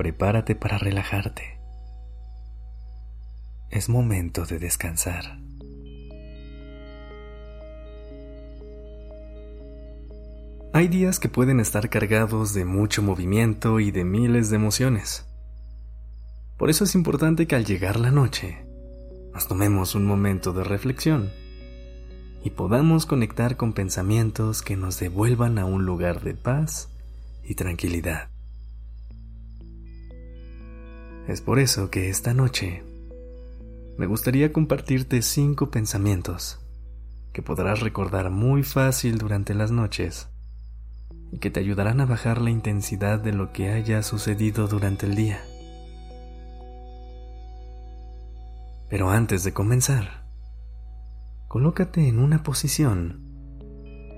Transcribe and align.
Prepárate 0.00 0.54
para 0.54 0.78
relajarte. 0.78 1.60
Es 3.68 3.90
momento 3.90 4.46
de 4.46 4.58
descansar. 4.58 5.38
Hay 10.72 10.88
días 10.88 11.20
que 11.20 11.28
pueden 11.28 11.60
estar 11.60 11.90
cargados 11.90 12.54
de 12.54 12.64
mucho 12.64 13.02
movimiento 13.02 13.78
y 13.78 13.90
de 13.90 14.06
miles 14.06 14.48
de 14.48 14.56
emociones. 14.56 15.26
Por 16.56 16.70
eso 16.70 16.84
es 16.84 16.94
importante 16.94 17.46
que 17.46 17.56
al 17.56 17.66
llegar 17.66 18.00
la 18.00 18.10
noche 18.10 18.64
nos 19.34 19.48
tomemos 19.48 19.94
un 19.94 20.06
momento 20.06 20.54
de 20.54 20.64
reflexión 20.64 21.30
y 22.42 22.48
podamos 22.48 23.04
conectar 23.04 23.58
con 23.58 23.74
pensamientos 23.74 24.62
que 24.62 24.78
nos 24.78 24.98
devuelvan 24.98 25.58
a 25.58 25.66
un 25.66 25.84
lugar 25.84 26.22
de 26.22 26.32
paz 26.32 26.88
y 27.44 27.54
tranquilidad. 27.54 28.30
Es 31.30 31.40
por 31.40 31.60
eso 31.60 31.90
que 31.90 32.08
esta 32.08 32.34
noche 32.34 32.82
me 33.96 34.06
gustaría 34.06 34.52
compartirte 34.52 35.22
cinco 35.22 35.70
pensamientos 35.70 36.58
que 37.32 37.40
podrás 37.40 37.78
recordar 37.78 38.30
muy 38.30 38.64
fácil 38.64 39.16
durante 39.16 39.54
las 39.54 39.70
noches 39.70 40.28
y 41.30 41.38
que 41.38 41.48
te 41.48 41.60
ayudarán 41.60 42.00
a 42.00 42.06
bajar 42.06 42.40
la 42.40 42.50
intensidad 42.50 43.20
de 43.20 43.32
lo 43.32 43.52
que 43.52 43.70
haya 43.70 44.02
sucedido 44.02 44.66
durante 44.66 45.06
el 45.06 45.14
día. 45.14 45.40
Pero 48.88 49.10
antes 49.10 49.44
de 49.44 49.52
comenzar, 49.52 50.24
colócate 51.46 52.08
en 52.08 52.18
una 52.18 52.42
posición 52.42 53.20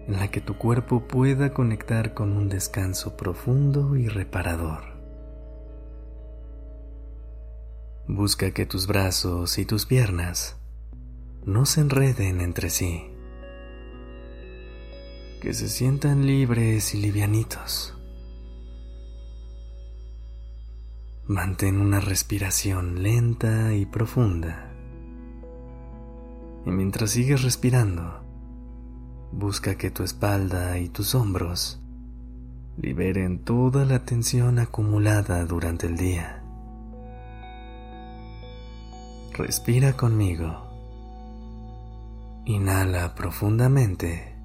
en 0.09 0.15
la 0.15 0.29
que 0.29 0.41
tu 0.41 0.57
cuerpo 0.57 1.07
pueda 1.09 1.53
conectar 1.53 2.15
con 2.15 2.33
un 2.33 2.49
descanso 2.49 3.19
profundo 3.19 3.97
y 3.97 4.09
reparador. 4.09 4.92
Busca 8.09 8.51
que 8.51 8.67
tus 8.67 8.89
brazos 8.89 9.59
y 9.59 9.65
tus 9.65 9.87
piernas 9.87 10.57
no 11.47 11.65
se 11.67 11.83
enreden 11.83 12.41
entre 12.41 12.69
sí, 12.69 13.05
que 15.41 15.55
se 15.55 15.69
sientan 15.69 16.27
libres 16.27 16.95
y 16.97 16.99
livianitos. 17.01 17.97
Mantén 21.29 21.81
una 21.81 22.01
respiración 22.01 23.05
lenta 23.05 23.73
y 23.73 23.87
profunda. 23.87 24.75
Y 26.67 26.71
mientras 26.71 27.11
sigues 27.11 27.43
respirando, 27.43 28.25
busca 29.31 29.77
que 29.77 29.93
tu 29.93 30.03
espalda 30.03 30.77
y 30.79 30.89
tus 30.89 31.15
hombros 31.15 31.81
liberen 32.77 33.45
toda 33.45 33.85
la 33.85 34.05
tensión 34.05 34.59
acumulada 34.59 35.45
durante 35.45 35.87
el 35.87 35.97
día. 35.97 36.42
Respira 39.35 39.95
conmigo. 39.95 40.69
Inhala 42.45 43.15
profundamente. 43.15 44.37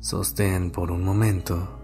Sostén 0.00 0.70
por 0.70 0.90
un 0.90 1.02
momento. 1.02 1.80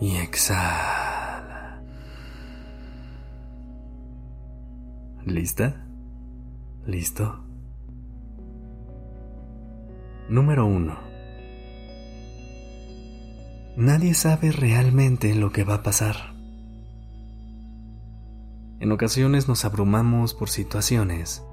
Y 0.00 0.16
exhala. 0.16 1.80
¿Lista? 5.24 5.86
¿Listo? 6.86 7.44
Número 10.28 10.66
1. 10.66 10.98
Nadie 13.76 14.12
sabe 14.12 14.52
realmente 14.52 15.34
lo 15.34 15.50
que 15.50 15.64
va 15.64 15.76
a 15.76 15.82
pasar. 15.82 16.37
En 18.80 18.92
ocasiones 18.92 19.48
nos 19.48 19.64
abrumamos 19.64 20.34
por 20.34 20.50
situaciones 20.50 21.44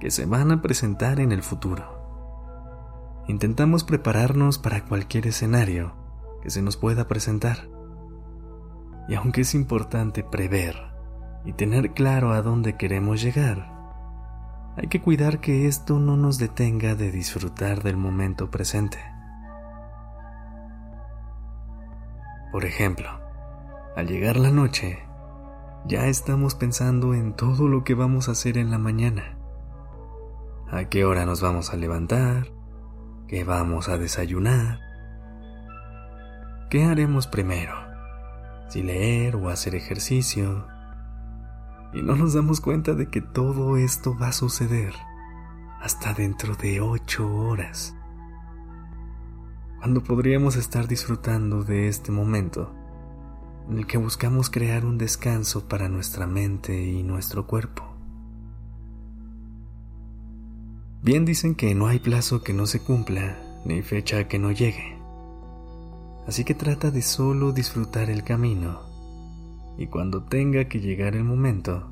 que 0.00 0.10
se 0.10 0.26
van 0.26 0.50
a 0.50 0.62
presentar 0.62 1.20
en 1.20 1.30
el 1.30 1.44
futuro. 1.44 3.22
Intentamos 3.28 3.84
prepararnos 3.84 4.58
para 4.58 4.84
cualquier 4.84 5.28
escenario 5.28 5.94
que 6.42 6.50
se 6.50 6.60
nos 6.60 6.76
pueda 6.76 7.06
presentar. 7.06 7.68
Y 9.08 9.14
aunque 9.14 9.42
es 9.42 9.54
importante 9.54 10.24
prever 10.24 10.76
y 11.44 11.52
tener 11.52 11.92
claro 11.92 12.32
a 12.32 12.42
dónde 12.42 12.76
queremos 12.76 13.22
llegar, 13.22 13.72
hay 14.76 14.88
que 14.88 15.00
cuidar 15.00 15.40
que 15.40 15.68
esto 15.68 16.00
no 16.00 16.16
nos 16.16 16.38
detenga 16.38 16.96
de 16.96 17.12
disfrutar 17.12 17.84
del 17.84 17.96
momento 17.96 18.50
presente. 18.50 18.98
Por 22.50 22.64
ejemplo, 22.64 23.08
al 23.94 24.08
llegar 24.08 24.36
la 24.36 24.50
noche, 24.50 25.11
ya 25.86 26.06
estamos 26.06 26.54
pensando 26.54 27.14
en 27.14 27.34
todo 27.34 27.68
lo 27.68 27.84
que 27.84 27.94
vamos 27.94 28.28
a 28.28 28.32
hacer 28.32 28.56
en 28.56 28.70
la 28.70 28.78
mañana. 28.78 29.36
¿A 30.70 30.84
qué 30.88 31.04
hora 31.04 31.26
nos 31.26 31.40
vamos 31.40 31.72
a 31.72 31.76
levantar? 31.76 32.52
¿Qué 33.26 33.44
vamos 33.44 33.88
a 33.88 33.98
desayunar? 33.98 34.78
¿Qué 36.70 36.84
haremos 36.84 37.26
primero? 37.26 37.74
Si 38.68 38.82
leer 38.82 39.36
o 39.36 39.50
hacer 39.50 39.74
ejercicio, 39.74 40.66
y 41.92 42.00
no 42.00 42.16
nos 42.16 42.32
damos 42.32 42.60
cuenta 42.60 42.94
de 42.94 43.08
que 43.08 43.20
todo 43.20 43.76
esto 43.76 44.16
va 44.16 44.28
a 44.28 44.32
suceder 44.32 44.94
hasta 45.80 46.14
dentro 46.14 46.54
de 46.54 46.80
ocho 46.80 47.28
horas. 47.34 47.94
Cuando 49.78 50.02
podríamos 50.02 50.56
estar 50.56 50.86
disfrutando 50.86 51.64
de 51.64 51.88
este 51.88 52.12
momento 52.12 52.72
en 53.68 53.78
el 53.78 53.86
que 53.86 53.98
buscamos 53.98 54.50
crear 54.50 54.84
un 54.84 54.98
descanso 54.98 55.68
para 55.68 55.88
nuestra 55.88 56.26
mente 56.26 56.84
y 56.84 57.02
nuestro 57.02 57.46
cuerpo. 57.46 57.84
Bien 61.02 61.24
dicen 61.24 61.54
que 61.54 61.74
no 61.74 61.88
hay 61.88 61.98
plazo 61.98 62.42
que 62.42 62.52
no 62.52 62.66
se 62.66 62.80
cumpla, 62.80 63.36
ni 63.64 63.82
fecha 63.82 64.28
que 64.28 64.38
no 64.38 64.52
llegue. 64.52 64.96
Así 66.26 66.44
que 66.44 66.54
trata 66.54 66.90
de 66.90 67.02
solo 67.02 67.52
disfrutar 67.52 68.08
el 68.10 68.22
camino 68.22 68.92
y 69.76 69.86
cuando 69.86 70.24
tenga 70.24 70.68
que 70.68 70.80
llegar 70.80 71.16
el 71.16 71.24
momento, 71.24 71.90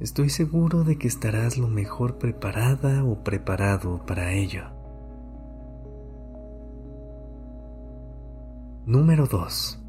estoy 0.00 0.30
seguro 0.30 0.82
de 0.82 0.98
que 0.98 1.08
estarás 1.08 1.58
lo 1.58 1.68
mejor 1.68 2.18
preparada 2.18 3.04
o 3.04 3.22
preparado 3.22 4.04
para 4.06 4.32
ello. 4.32 4.64
Número 8.86 9.26
2. 9.26 9.83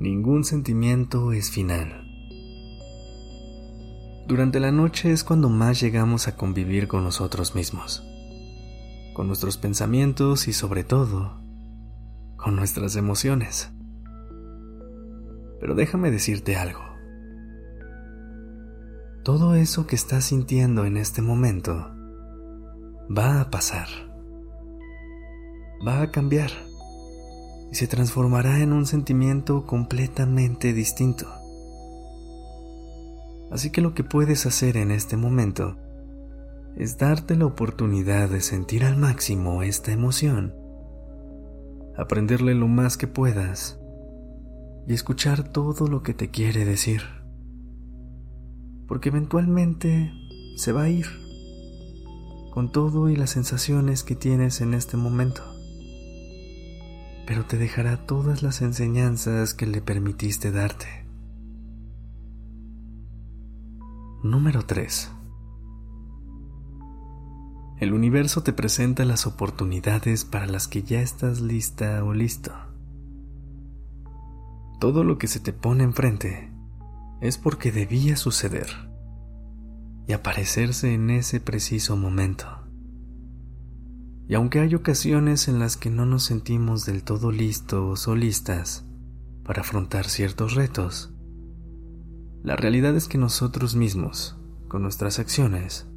Ningún 0.00 0.44
sentimiento 0.44 1.32
es 1.32 1.50
final. 1.50 2.06
Durante 4.26 4.58
la 4.58 4.72
noche 4.72 5.12
es 5.12 5.24
cuando 5.24 5.50
más 5.50 5.78
llegamos 5.78 6.26
a 6.26 6.38
convivir 6.38 6.88
con 6.88 7.04
nosotros 7.04 7.54
mismos, 7.54 8.02
con 9.12 9.26
nuestros 9.26 9.58
pensamientos 9.58 10.48
y 10.48 10.54
sobre 10.54 10.84
todo, 10.84 11.42
con 12.38 12.56
nuestras 12.56 12.96
emociones. 12.96 13.74
Pero 15.60 15.74
déjame 15.74 16.10
decirte 16.10 16.56
algo. 16.56 16.80
Todo 19.22 19.54
eso 19.54 19.86
que 19.86 19.96
estás 19.96 20.24
sintiendo 20.24 20.86
en 20.86 20.96
este 20.96 21.20
momento 21.20 21.94
va 23.14 23.42
a 23.42 23.50
pasar. 23.50 23.88
Va 25.86 26.00
a 26.00 26.10
cambiar 26.10 26.69
y 27.70 27.74
se 27.74 27.86
transformará 27.86 28.60
en 28.60 28.72
un 28.72 28.86
sentimiento 28.86 29.66
completamente 29.66 30.72
distinto. 30.72 31.26
Así 33.50 33.70
que 33.70 33.80
lo 33.80 33.94
que 33.94 34.04
puedes 34.04 34.46
hacer 34.46 34.76
en 34.76 34.90
este 34.90 35.16
momento 35.16 35.76
es 36.76 36.98
darte 36.98 37.36
la 37.36 37.46
oportunidad 37.46 38.28
de 38.28 38.40
sentir 38.40 38.84
al 38.84 38.96
máximo 38.96 39.62
esta 39.62 39.92
emoción, 39.92 40.54
aprenderle 41.96 42.54
lo 42.54 42.68
más 42.68 42.96
que 42.96 43.08
puedas 43.08 43.78
y 44.86 44.94
escuchar 44.94 45.48
todo 45.48 45.88
lo 45.88 46.02
que 46.02 46.14
te 46.14 46.30
quiere 46.30 46.64
decir. 46.64 47.02
Porque 48.86 49.08
eventualmente 49.08 50.12
se 50.56 50.72
va 50.72 50.82
a 50.82 50.88
ir 50.88 51.06
con 52.52 52.72
todo 52.72 53.08
y 53.08 53.16
las 53.16 53.30
sensaciones 53.30 54.02
que 54.02 54.16
tienes 54.16 54.60
en 54.60 54.74
este 54.74 54.96
momento. 54.96 55.42
Pero 57.30 57.46
te 57.46 57.58
dejará 57.58 58.06
todas 58.06 58.42
las 58.42 58.60
enseñanzas 58.60 59.54
que 59.54 59.64
le 59.64 59.80
permitiste 59.80 60.50
darte. 60.50 61.06
Número 64.24 64.66
3. 64.66 65.12
El 67.78 67.92
universo 67.92 68.42
te 68.42 68.52
presenta 68.52 69.04
las 69.04 69.28
oportunidades 69.28 70.24
para 70.24 70.48
las 70.48 70.66
que 70.66 70.82
ya 70.82 71.02
estás 71.02 71.40
lista 71.40 72.02
o 72.02 72.14
listo. 72.14 72.50
Todo 74.80 75.04
lo 75.04 75.16
que 75.16 75.28
se 75.28 75.38
te 75.38 75.52
pone 75.52 75.84
enfrente 75.84 76.52
es 77.20 77.38
porque 77.38 77.70
debía 77.70 78.16
suceder 78.16 78.66
y 80.08 80.14
aparecerse 80.14 80.94
en 80.94 81.10
ese 81.10 81.38
preciso 81.38 81.96
momento. 81.96 82.59
Y 84.30 84.36
aunque 84.36 84.60
hay 84.60 84.76
ocasiones 84.76 85.48
en 85.48 85.58
las 85.58 85.76
que 85.76 85.90
no 85.90 86.06
nos 86.06 86.22
sentimos 86.22 86.86
del 86.86 87.02
todo 87.02 87.32
listos 87.32 88.06
o 88.06 88.14
listas 88.14 88.86
para 89.42 89.62
afrontar 89.62 90.08
ciertos 90.08 90.54
retos, 90.54 91.12
la 92.44 92.54
realidad 92.54 92.94
es 92.94 93.08
que 93.08 93.18
nosotros 93.18 93.74
mismos, 93.74 94.38
con 94.68 94.82
nuestras 94.82 95.18
acciones, 95.18 95.88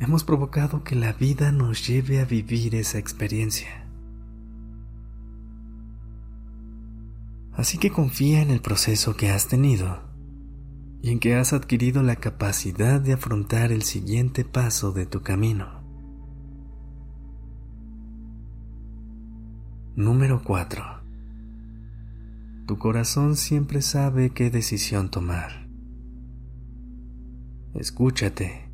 hemos 0.00 0.24
provocado 0.24 0.82
que 0.82 0.96
la 0.96 1.12
vida 1.12 1.52
nos 1.52 1.86
lleve 1.86 2.20
a 2.20 2.24
vivir 2.24 2.74
esa 2.74 2.98
experiencia. 2.98 3.88
Así 7.52 7.78
que 7.78 7.92
confía 7.92 8.42
en 8.42 8.50
el 8.50 8.60
proceso 8.60 9.16
que 9.16 9.30
has 9.30 9.46
tenido 9.46 10.02
y 11.00 11.12
en 11.12 11.20
que 11.20 11.36
has 11.36 11.52
adquirido 11.52 12.02
la 12.02 12.16
capacidad 12.16 13.00
de 13.00 13.12
afrontar 13.12 13.70
el 13.70 13.84
siguiente 13.84 14.44
paso 14.44 14.90
de 14.90 15.06
tu 15.06 15.22
camino. 15.22 15.75
Número 19.96 20.42
4. 20.44 20.84
Tu 22.66 22.76
corazón 22.76 23.34
siempre 23.34 23.80
sabe 23.80 24.28
qué 24.28 24.50
decisión 24.50 25.10
tomar. 25.10 25.70
Escúchate, 27.72 28.68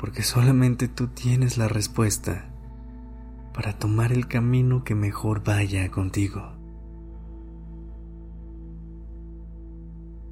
porque 0.00 0.22
solamente 0.22 0.86
tú 0.86 1.08
tienes 1.08 1.58
la 1.58 1.66
respuesta 1.66 2.54
para 3.52 3.80
tomar 3.80 4.12
el 4.12 4.28
camino 4.28 4.84
que 4.84 4.94
mejor 4.94 5.42
vaya 5.42 5.90
contigo. 5.90 6.52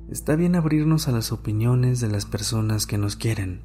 Está 0.09 0.37
bien 0.37 0.55
abrirnos 0.55 1.09
a 1.09 1.11
las 1.11 1.33
opiniones 1.33 1.99
de 1.99 2.07
las 2.07 2.27
personas 2.27 2.87
que 2.87 2.97
nos 2.97 3.17
quieren, 3.17 3.63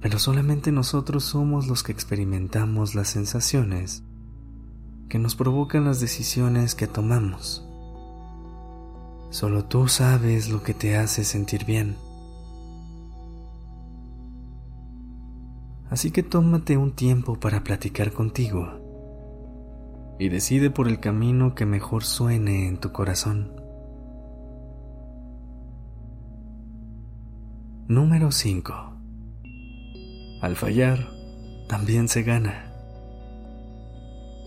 pero 0.00 0.18
solamente 0.18 0.72
nosotros 0.72 1.24
somos 1.24 1.68
los 1.68 1.82
que 1.82 1.92
experimentamos 1.92 2.94
las 2.94 3.08
sensaciones 3.08 4.07
que 5.08 5.18
nos 5.18 5.34
provocan 5.34 5.84
las 5.84 6.00
decisiones 6.00 6.74
que 6.74 6.86
tomamos. 6.86 7.64
Solo 9.30 9.64
tú 9.64 9.88
sabes 9.88 10.48
lo 10.50 10.62
que 10.62 10.74
te 10.74 10.96
hace 10.96 11.24
sentir 11.24 11.64
bien. 11.64 11.96
Así 15.90 16.10
que 16.10 16.22
tómate 16.22 16.76
un 16.76 16.92
tiempo 16.92 17.40
para 17.40 17.64
platicar 17.64 18.12
contigo 18.12 18.68
y 20.18 20.28
decide 20.28 20.70
por 20.70 20.88
el 20.88 21.00
camino 21.00 21.54
que 21.54 21.64
mejor 21.64 22.04
suene 22.04 22.68
en 22.68 22.78
tu 22.78 22.92
corazón. 22.92 23.52
Número 27.86 28.30
5. 28.30 28.74
Al 30.42 30.56
fallar, 30.56 31.08
también 31.68 32.08
se 32.08 32.22
gana. 32.22 32.67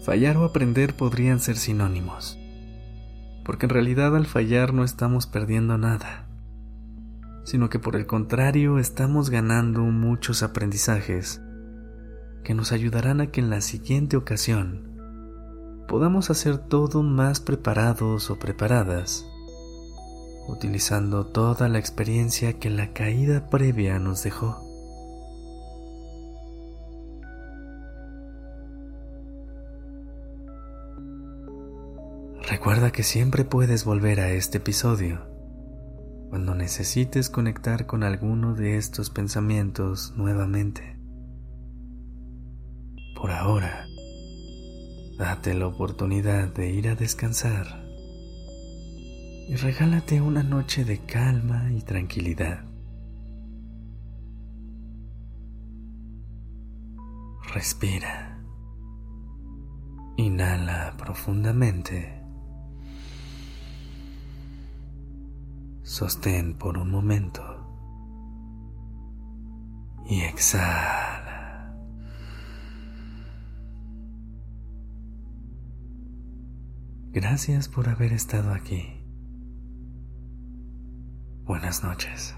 Fallar 0.04 0.38
o 0.38 0.46
aprender 0.46 0.96
podrían 0.96 1.40
ser 1.40 1.58
sinónimos, 1.58 2.40
porque 3.46 3.68
en 3.68 3.70
realidad 3.70 4.16
al 4.16 4.26
fallar 4.26 4.74
no 4.74 4.84
estamos 4.84 5.28
perdiendo 5.28 5.78
nada, 5.78 6.28
sino 7.44 7.70
que 7.70 7.78
por 7.78 7.96
el 7.96 8.08
contrario 8.08 8.80
estamos 8.80 9.30
ganando 9.30 9.82
muchos 9.82 10.42
aprendizajes 10.42 11.40
que 12.44 12.56
nos 12.56 12.72
ayudarán 12.72 13.22
a 13.22 13.28
que 13.28 13.42
en 13.42 13.52
la 13.52 13.62
siguiente 13.62 14.18
ocasión 14.18 14.92
podamos 15.88 16.32
hacer 16.32 16.58
todo 16.58 17.04
más 17.04 17.40
preparados 17.40 18.32
o 18.32 18.40
preparadas, 18.40 19.28
utilizando 20.48 21.28
toda 21.28 21.70
la 21.70 21.78
experiencia 21.78 22.54
que 22.54 22.72
la 22.72 22.92
caída 22.94 23.52
previa 23.52 24.00
nos 24.00 24.24
dejó. 24.24 24.71
Recuerda 32.52 32.92
que 32.92 33.04
siempre 33.04 33.46
puedes 33.46 33.86
volver 33.86 34.20
a 34.20 34.30
este 34.32 34.58
episodio 34.58 35.26
cuando 36.30 36.54
necesites 36.54 37.30
conectar 37.30 37.86
con 37.86 38.04
alguno 38.04 38.56
de 38.56 38.76
estos 38.76 39.10
pensamientos 39.10 40.14
nuevamente. 40.18 41.00
Por 43.16 43.32
ahora, 43.32 43.86
date 45.18 45.54
la 45.54 45.66
oportunidad 45.66 46.54
de 46.54 46.72
ir 46.72 46.90
a 46.90 46.96
descansar 46.96 47.86
y 49.48 49.56
regálate 49.56 50.20
una 50.20 50.44
noche 50.44 50.84
de 50.84 50.98
calma 51.06 51.72
y 51.72 51.82
tranquilidad. 51.84 52.66
Respira. 57.54 58.44
Inhala 60.18 60.96
profundamente. 60.98 62.21
Sostén 65.92 66.54
por 66.58 66.78
un 66.78 66.90
momento 66.90 67.44
y 70.08 70.22
exhala. 70.22 71.76
Gracias 77.12 77.68
por 77.68 77.90
haber 77.90 78.14
estado 78.14 78.54
aquí. 78.54 79.04
Buenas 81.44 81.84
noches. 81.84 82.38